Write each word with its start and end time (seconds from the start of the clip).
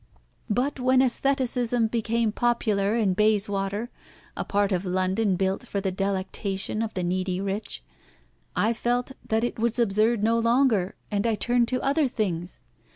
But 0.49 0.79
when 0.79 0.99
æstheticism 1.01 1.91
became 1.91 2.31
popular 2.31 2.95
in 2.95 3.13
Bayswater 3.13 3.91
a 4.35 4.43
part 4.43 4.71
of 4.71 4.83
London 4.83 5.35
built 5.35 5.67
for 5.67 5.79
the 5.79 5.91
delectation 5.91 6.81
of 6.81 6.91
the 6.95 7.03
needy 7.03 7.39
rich 7.39 7.83
I 8.55 8.73
felt 8.73 9.11
that 9.23 9.43
it 9.43 9.59
was 9.59 9.77
absurd 9.77 10.23
no 10.23 10.39
longer, 10.39 10.95
and 11.11 11.27
I 11.27 11.35
turned 11.35 11.67
to 11.67 11.81
other 11.83 12.07
things. 12.07 12.61